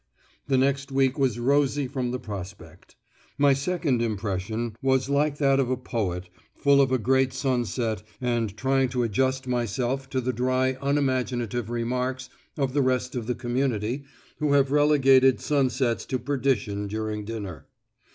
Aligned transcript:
The 0.47 0.57
next 0.57 0.91
week 0.91 1.19
was 1.19 1.37
rosy 1.37 1.85
from 1.87 2.09
the 2.09 2.17
prospect. 2.17 2.95
My 3.37 3.53
second 3.53 4.01
impression 4.01 4.75
was 4.81 5.09
like 5.09 5.37
that 5.37 5.59
of 5.59 5.69
a 5.69 5.77
poet 5.77 6.27
full 6.57 6.81
of 6.81 6.91
a 6.91 6.97
great 6.97 7.33
sunset 7.33 8.01
and 8.19 8.57
trying 8.57 8.89
to 8.89 9.03
adjust 9.03 9.45
himself 9.45 10.09
to 10.09 10.19
the 10.19 10.33
dry 10.33 10.75
unimaginative 10.81 11.69
remarks 11.69 12.31
of 12.57 12.73
the 12.73 12.81
rest 12.81 13.13
of 13.13 13.27
the 13.27 13.35
community 13.35 14.03
who 14.39 14.53
have 14.53 14.71
relegated 14.71 15.39
sunsets 15.39 16.03
to 16.07 16.17
perdition 16.17 16.87
during 16.87 17.23
dinner. 17.23 17.67